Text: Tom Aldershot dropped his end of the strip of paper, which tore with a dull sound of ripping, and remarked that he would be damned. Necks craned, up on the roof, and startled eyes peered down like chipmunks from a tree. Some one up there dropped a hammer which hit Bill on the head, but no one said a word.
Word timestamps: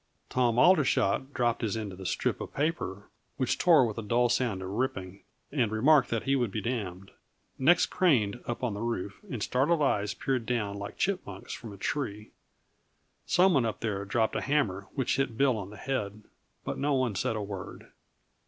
Tom 0.31 0.57
Aldershot 0.57 1.31
dropped 1.31 1.61
his 1.61 1.77
end 1.77 1.91
of 1.91 1.99
the 1.99 2.07
strip 2.07 2.41
of 2.41 2.55
paper, 2.55 3.11
which 3.37 3.59
tore 3.59 3.85
with 3.85 3.99
a 3.99 4.01
dull 4.01 4.29
sound 4.29 4.63
of 4.63 4.69
ripping, 4.69 5.21
and 5.51 5.71
remarked 5.71 6.09
that 6.09 6.23
he 6.23 6.35
would 6.35 6.49
be 6.49 6.59
damned. 6.59 7.11
Necks 7.59 7.85
craned, 7.85 8.41
up 8.47 8.63
on 8.63 8.73
the 8.73 8.79
roof, 8.81 9.19
and 9.29 9.43
startled 9.43 9.83
eyes 9.83 10.15
peered 10.15 10.47
down 10.47 10.75
like 10.79 10.97
chipmunks 10.97 11.53
from 11.53 11.71
a 11.71 11.77
tree. 11.77 12.31
Some 13.27 13.53
one 13.53 13.63
up 13.63 13.81
there 13.81 14.03
dropped 14.03 14.35
a 14.35 14.41
hammer 14.41 14.87
which 14.95 15.17
hit 15.17 15.37
Bill 15.37 15.55
on 15.55 15.69
the 15.69 15.77
head, 15.77 16.23
but 16.65 16.79
no 16.79 16.95
one 16.95 17.13
said 17.13 17.35
a 17.35 17.43
word. 17.43 17.91